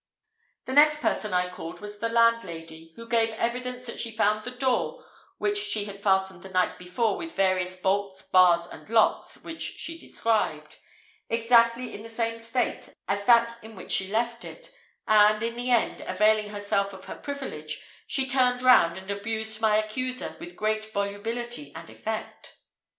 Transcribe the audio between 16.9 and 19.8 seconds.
of her privilege, she turned round, and abused my